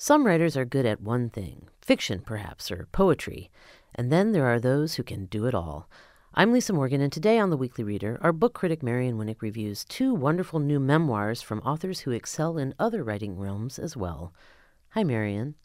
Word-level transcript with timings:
Some 0.00 0.26
writers 0.26 0.56
are 0.56 0.64
good 0.64 0.86
at 0.86 1.00
one 1.00 1.28
thing 1.28 1.66
fiction, 1.80 2.20
perhaps, 2.20 2.70
or 2.70 2.86
poetry. 2.92 3.50
And 3.96 4.12
then 4.12 4.30
there 4.30 4.46
are 4.46 4.60
those 4.60 4.94
who 4.94 5.02
can 5.02 5.26
do 5.26 5.46
it 5.46 5.56
all. 5.56 5.90
I'm 6.32 6.52
Lisa 6.52 6.72
Morgan, 6.72 7.00
and 7.00 7.12
today 7.12 7.36
on 7.36 7.50
The 7.50 7.56
Weekly 7.56 7.82
Reader, 7.82 8.16
our 8.20 8.32
book 8.32 8.54
critic 8.54 8.80
Marion 8.80 9.18
Winik 9.18 9.42
reviews 9.42 9.84
two 9.84 10.14
wonderful 10.14 10.60
new 10.60 10.78
memoirs 10.78 11.42
from 11.42 11.58
authors 11.62 12.00
who 12.00 12.12
excel 12.12 12.58
in 12.58 12.74
other 12.78 13.02
writing 13.02 13.36
realms 13.36 13.76
as 13.76 13.96
well. 13.96 14.32
Hi, 14.90 15.02
Marion. 15.02 15.56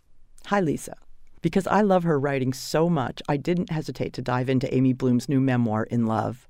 Hi, 0.47 0.59
Lisa. 0.59 0.95
Because 1.43 1.67
I 1.67 1.81
love 1.81 2.01
her 2.01 2.19
writing 2.19 2.53
so 2.53 2.89
much, 2.89 3.21
I 3.29 3.37
didn't 3.37 3.69
hesitate 3.69 4.13
to 4.13 4.23
dive 4.23 4.49
into 4.49 4.73
Amy 4.73 4.93
Bloom's 4.93 5.29
new 5.29 5.41
memoir, 5.41 5.83
In 5.83 6.07
Love. 6.07 6.47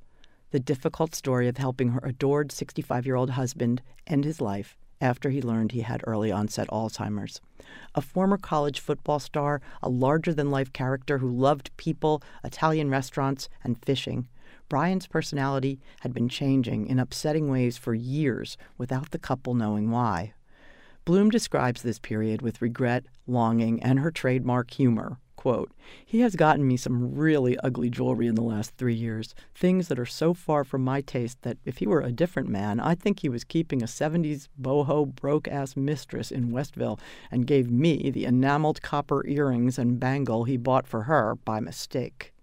The 0.51 0.59
difficult 0.61 1.15
story 1.15 1.49
of 1.49 1.57
helping 1.57 1.89
her 1.89 2.01
adored 2.01 2.53
65 2.53 3.05
year 3.05 3.15
old 3.15 3.31
husband 3.31 3.81
end 4.07 4.23
his 4.23 4.39
life 4.39 4.77
after 5.03 5.29
he 5.29 5.41
learned 5.41 5.73
he 5.73 5.81
had 5.81 6.01
early 6.07 6.31
onset 6.31 6.67
Alzheimer's. 6.69 7.41
A 7.93 8.01
former 8.01 8.37
college 8.37 8.79
football 8.79 9.19
star, 9.19 9.61
a 9.83 9.89
larger 9.89 10.33
than 10.33 10.49
life 10.49 10.73
character 10.73 11.19
who 11.19 11.29
loved 11.29 11.75
people, 11.77 12.23
Italian 12.43 12.89
restaurants, 12.89 13.49
and 13.63 13.77
fishing, 13.85 14.27
Brian's 14.69 15.05
personality 15.05 15.79
had 16.01 16.13
been 16.13 16.29
changing 16.29 16.87
in 16.87 16.97
upsetting 16.99 17.49
ways 17.49 17.77
for 17.77 17.93
years 17.93 18.57
without 18.77 19.11
the 19.11 19.19
couple 19.19 19.53
knowing 19.53 19.91
why. 19.91 20.33
Bloom 21.05 21.29
describes 21.29 21.81
this 21.81 21.99
period 21.99 22.41
with 22.41 22.61
regret, 22.61 23.05
longing, 23.27 23.83
and 23.83 23.99
her 23.99 24.09
trademark 24.09 24.71
humor. 24.71 25.19
Quote, 25.43 25.73
he 26.05 26.21
has 26.21 26.37
gotten 26.37 26.65
me 26.65 26.77
some 26.77 27.15
really 27.15 27.57
ugly 27.57 27.89
jewelry 27.89 28.27
in 28.27 28.35
the 28.35 28.41
last 28.41 28.77
three 28.77 28.93
years, 28.93 29.35
things 29.53 29.89
that 29.89 29.99
are 29.99 30.05
so 30.05 30.33
far 30.33 30.63
from 30.63 30.85
my 30.85 31.01
taste 31.01 31.41
that 31.41 31.57
if 31.65 31.79
he 31.79 31.85
were 31.85 31.99
a 31.99 32.13
different 32.13 32.47
man, 32.47 32.79
I 32.79 32.95
think 32.95 33.19
he 33.19 33.27
was 33.27 33.43
keeping 33.43 33.83
a 33.83 33.85
70s 33.85 34.47
boho 34.57 35.05
broke 35.05 35.49
ass 35.49 35.75
mistress 35.75 36.31
in 36.31 36.53
Westville 36.53 36.97
and 37.29 37.45
gave 37.45 37.69
me 37.69 38.09
the 38.09 38.23
enameled 38.23 38.81
copper 38.81 39.27
earrings 39.27 39.77
and 39.77 39.99
bangle 39.99 40.45
he 40.45 40.55
bought 40.55 40.87
for 40.87 41.03
her 41.03 41.35
by 41.35 41.59
mistake. 41.59 42.33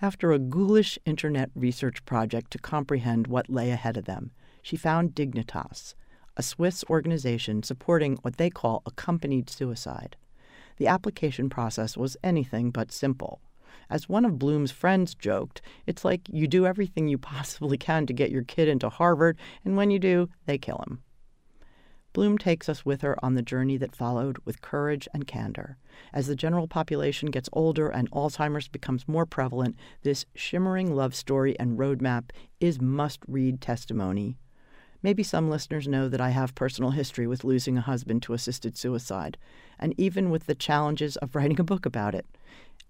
After 0.00 0.30
a 0.30 0.38
ghoulish 0.38 1.00
internet 1.04 1.50
research 1.56 2.04
project 2.04 2.52
to 2.52 2.58
comprehend 2.58 3.26
what 3.26 3.50
lay 3.50 3.72
ahead 3.72 3.96
of 3.96 4.04
them, 4.04 4.30
she 4.62 4.76
found 4.76 5.16
Dignitas, 5.16 5.94
a 6.36 6.44
Swiss 6.44 6.84
organization 6.88 7.64
supporting 7.64 8.18
what 8.22 8.36
they 8.36 8.50
call 8.50 8.82
accompanied 8.86 9.50
suicide 9.50 10.16
the 10.80 10.88
application 10.88 11.50
process 11.50 11.94
was 11.94 12.16
anything 12.24 12.70
but 12.70 12.90
simple. 12.90 13.42
As 13.90 14.08
one 14.08 14.24
of 14.24 14.38
Bloom's 14.38 14.70
friends 14.70 15.14
joked, 15.14 15.60
it's 15.86 16.06
like 16.06 16.22
you 16.32 16.48
do 16.48 16.64
everything 16.64 17.06
you 17.06 17.18
possibly 17.34 17.76
can 17.76 18.06
to 18.06 18.14
get 18.14 18.30
your 18.30 18.44
kid 18.44 18.66
into 18.66 18.88
Harvard, 18.88 19.36
and 19.62 19.76
when 19.76 19.90
you 19.90 19.98
do, 19.98 20.30
they 20.46 20.56
kill 20.56 20.82
him. 20.88 21.02
Bloom 22.14 22.38
takes 22.38 22.66
us 22.66 22.82
with 22.82 23.02
her 23.02 23.22
on 23.22 23.34
the 23.34 23.42
journey 23.42 23.76
that 23.76 23.94
followed 23.94 24.38
with 24.46 24.62
courage 24.62 25.06
and 25.12 25.26
candor. 25.26 25.76
As 26.14 26.28
the 26.28 26.34
general 26.34 26.66
population 26.66 27.30
gets 27.30 27.50
older 27.52 27.90
and 27.90 28.10
Alzheimer's 28.10 28.66
becomes 28.66 29.06
more 29.06 29.26
prevalent, 29.26 29.76
this 30.02 30.24
shimmering 30.34 30.96
love 30.96 31.14
story 31.14 31.60
and 31.60 31.78
roadmap 31.78 32.30
is 32.58 32.80
must 32.80 33.20
read 33.28 33.60
testimony 33.60 34.38
Maybe 35.02 35.22
some 35.22 35.48
listeners 35.48 35.88
know 35.88 36.08
that 36.08 36.20
I 36.20 36.30
have 36.30 36.54
personal 36.54 36.90
history 36.90 37.26
with 37.26 37.44
losing 37.44 37.78
a 37.78 37.82
husband 37.82 38.22
to 38.24 38.34
assisted 38.34 38.76
suicide, 38.76 39.38
and 39.78 39.94
even 39.98 40.30
with 40.30 40.46
the 40.46 40.54
challenges 40.54 41.16
of 41.16 41.34
writing 41.34 41.58
a 41.58 41.64
book 41.64 41.86
about 41.86 42.14
it. 42.14 42.26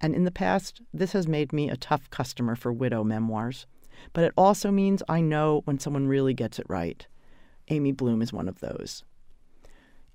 And 0.01 0.15
in 0.15 0.25
the 0.25 0.31
past, 0.31 0.81
this 0.93 1.13
has 1.13 1.29
made 1.29 1.53
me 1.53 1.69
a 1.69 1.77
tough 1.77 2.11
customer 2.11 2.57
for 2.57 2.73
widow 2.73 3.05
memoirs. 3.05 3.67
But 4.13 4.25
it 4.25 4.33
also 4.37 4.71
means 4.71 5.03
I 5.09 5.21
know 5.21 5.63
when 5.67 5.79
someone 5.79 6.09
really 6.09 6.35
gets 6.35 6.59
it 6.59 6.67
right. 6.69 7.07
Amy 7.69 7.93
Bloom 7.93 8.23
is 8.23 8.33
one 8.33 8.49
of 8.49 8.61
those. 8.61 9.05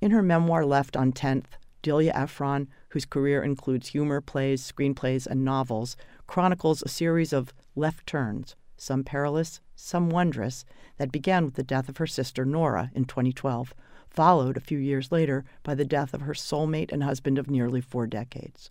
In 0.01 0.11
her 0.11 0.21
memoir 0.21 0.65
Left 0.65 0.97
on 0.97 1.13
10th, 1.13 1.45
Delia 1.81 2.11
Ephron, 2.15 2.67
whose 2.89 3.05
career 3.05 3.43
includes 3.43 3.89
humor, 3.89 4.19
plays, 4.19 4.69
screenplays, 4.69 5.27
and 5.27 5.45
novels, 5.45 5.95
chronicles 6.27 6.81
a 6.81 6.89
series 6.89 7.31
of 7.31 7.53
left 7.75 8.07
turns, 8.07 8.55
some 8.77 9.03
perilous, 9.03 9.59
some 9.75 10.09
wondrous, 10.09 10.65
that 10.97 11.11
began 11.11 11.45
with 11.45 11.55
the 11.55 11.63
death 11.63 11.89
of 11.89 11.97
her 11.97 12.07
sister 12.07 12.45
Nora 12.45 12.91
in 12.93 13.05
2012, 13.05 13.73
followed 14.09 14.57
a 14.57 14.61
few 14.61 14.77
years 14.77 15.11
later 15.11 15.43
by 15.63 15.75
the 15.75 15.85
death 15.85 16.13
of 16.13 16.21
her 16.21 16.33
soulmate 16.33 16.91
and 16.91 17.03
husband 17.03 17.37
of 17.37 17.49
nearly 17.49 17.81
four 17.81 18.07
decades. 18.07 18.69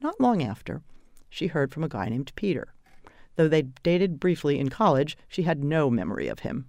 Not 0.00 0.20
long 0.20 0.42
after, 0.42 0.82
she 1.30 1.48
heard 1.48 1.72
from 1.72 1.84
a 1.84 1.88
guy 1.88 2.08
named 2.08 2.32
Peter. 2.36 2.74
Though 3.36 3.48
they 3.48 3.62
dated 3.62 4.20
briefly 4.20 4.58
in 4.58 4.70
college, 4.70 5.16
she 5.28 5.42
had 5.42 5.62
no 5.62 5.90
memory 5.90 6.28
of 6.28 6.40
him. 6.40 6.68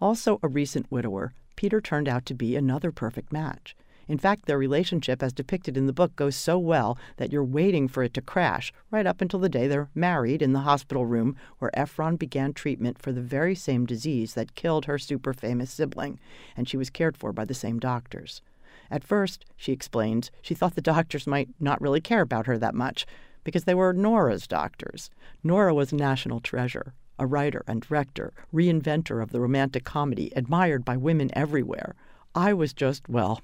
Also 0.00 0.40
a 0.42 0.48
recent 0.48 0.90
widower, 0.90 1.32
Peter 1.56 1.80
turned 1.80 2.08
out 2.08 2.26
to 2.26 2.34
be 2.34 2.56
another 2.56 2.90
perfect 2.90 3.32
match. 3.32 3.76
In 4.06 4.18
fact, 4.18 4.46
their 4.46 4.58
relationship, 4.58 5.22
as 5.22 5.32
depicted 5.32 5.76
in 5.76 5.86
the 5.86 5.92
book, 5.92 6.14
goes 6.16 6.36
so 6.36 6.58
well 6.58 6.98
that 7.16 7.32
you're 7.32 7.44
waiting 7.44 7.88
for 7.88 8.02
it 8.02 8.12
to 8.14 8.20
crash 8.20 8.72
right 8.90 9.06
up 9.06 9.20
until 9.20 9.40
the 9.40 9.48
day 9.48 9.66
they're 9.66 9.90
married 9.94 10.42
in 10.42 10.52
the 10.52 10.60
hospital 10.60 11.06
room 11.06 11.36
where 11.58 11.76
Ephron 11.78 12.16
began 12.16 12.52
treatment 12.52 13.00
for 13.00 13.12
the 13.12 13.20
very 13.22 13.54
same 13.54 13.86
disease 13.86 14.34
that 14.34 14.54
killed 14.54 14.84
her 14.84 14.98
super 14.98 15.32
famous 15.32 15.70
sibling, 15.70 16.18
and 16.56 16.68
she 16.68 16.76
was 16.76 16.90
cared 16.90 17.16
for 17.16 17.32
by 17.32 17.44
the 17.44 17.54
same 17.54 17.78
doctors. 17.78 18.42
At 18.90 19.04
first, 19.04 19.44
she 19.56 19.72
explains, 19.72 20.30
she 20.42 20.54
thought 20.54 20.74
the 20.74 20.82
doctors 20.82 21.26
might 21.26 21.48
not 21.58 21.80
really 21.80 22.00
care 22.00 22.20
about 22.20 22.46
her 22.46 22.58
that 22.58 22.74
much 22.74 23.06
because 23.42 23.64
they 23.64 23.74
were 23.74 23.92
Nora's 23.92 24.46
doctors. 24.46 25.10
Nora 25.42 25.74
was 25.74 25.92
a 25.92 25.96
national 25.96 26.40
treasure, 26.40 26.94
a 27.18 27.26
writer 27.26 27.62
and 27.66 27.80
director, 27.80 28.32
reinventor 28.52 29.22
of 29.22 29.30
the 29.30 29.40
romantic 29.40 29.84
comedy, 29.84 30.32
admired 30.36 30.84
by 30.84 30.96
women 30.96 31.30
everywhere. 31.32 31.94
I 32.34 32.52
was 32.52 32.72
just, 32.72 33.08
well, 33.08 33.40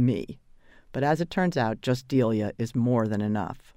me. 0.00 0.38
But 0.92 1.04
as 1.04 1.20
it 1.20 1.30
turns 1.30 1.56
out, 1.56 1.82
just 1.82 2.08
Delia 2.08 2.52
is 2.58 2.74
more 2.74 3.06
than 3.06 3.20
enough. 3.20 3.74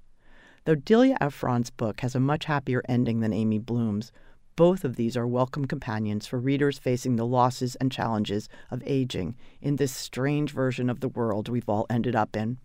Though 0.64 0.74
Delia 0.74 1.16
Ephron's 1.20 1.70
book 1.70 2.00
has 2.00 2.14
a 2.14 2.20
much 2.20 2.46
happier 2.46 2.82
ending 2.88 3.20
than 3.20 3.32
Amy 3.32 3.58
Bloom's, 3.58 4.10
both 4.56 4.84
of 4.84 4.96
these 4.96 5.16
are 5.16 5.26
welcome 5.26 5.66
companions 5.66 6.26
for 6.26 6.38
readers 6.38 6.78
facing 6.78 7.16
the 7.16 7.26
losses 7.26 7.74
and 7.76 7.90
challenges 7.90 8.48
of 8.70 8.82
aging 8.86 9.36
in 9.60 9.76
this 9.76 9.92
strange 9.92 10.52
version 10.52 10.88
of 10.88 11.00
the 11.00 11.08
world 11.08 11.48
we've 11.48 11.68
all 11.68 11.86
ended 11.90 12.16
up 12.16 12.36
in. 12.36 12.58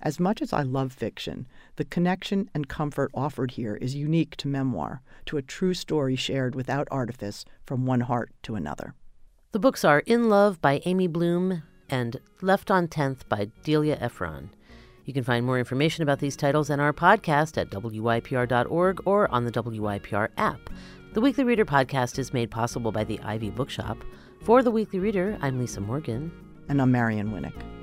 As 0.00 0.18
much 0.18 0.40
as 0.40 0.52
I 0.52 0.62
love 0.62 0.92
fiction, 0.92 1.46
the 1.76 1.84
connection 1.84 2.48
and 2.54 2.68
comfort 2.68 3.10
offered 3.14 3.52
here 3.52 3.76
is 3.76 3.94
unique 3.94 4.36
to 4.38 4.48
memoir, 4.48 5.02
to 5.26 5.36
a 5.36 5.42
true 5.42 5.74
story 5.74 6.16
shared 6.16 6.54
without 6.54 6.88
artifice 6.90 7.44
from 7.64 7.86
one 7.86 8.00
heart 8.00 8.30
to 8.44 8.54
another. 8.54 8.94
The 9.52 9.60
books 9.60 9.84
are 9.84 10.00
In 10.00 10.28
Love 10.28 10.60
by 10.60 10.80
Amy 10.84 11.06
Bloom 11.06 11.62
and 11.92 12.18
Left 12.40 12.72
on 12.72 12.88
10th 12.88 13.28
by 13.28 13.50
Delia 13.62 13.96
Ephron. 14.00 14.50
You 15.04 15.12
can 15.12 15.22
find 15.22 15.44
more 15.46 15.58
information 15.58 16.02
about 16.02 16.18
these 16.18 16.34
titles 16.34 16.70
and 16.70 16.80
our 16.80 16.92
podcast 16.92 17.58
at 17.58 17.70
WYPR.org 17.70 19.02
or 19.04 19.30
on 19.30 19.44
the 19.44 19.52
WYPR 19.52 20.28
app. 20.38 20.70
The 21.12 21.20
Weekly 21.20 21.44
Reader 21.44 21.66
podcast 21.66 22.18
is 22.18 22.32
made 22.32 22.50
possible 22.50 22.90
by 22.90 23.04
the 23.04 23.20
Ivy 23.20 23.50
Bookshop. 23.50 23.98
For 24.42 24.62
The 24.62 24.70
Weekly 24.70 24.98
Reader, 24.98 25.38
I'm 25.42 25.58
Lisa 25.58 25.80
Morgan. 25.80 26.32
And 26.68 26.80
I'm 26.80 26.90
Marion 26.90 27.30
Winik. 27.30 27.81